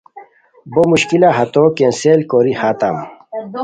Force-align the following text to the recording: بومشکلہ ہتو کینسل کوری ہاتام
بومشکلہ 0.73 1.29
ہتو 1.37 1.63
کینسل 1.77 2.19
کوری 2.31 2.53
ہاتام 2.59 2.97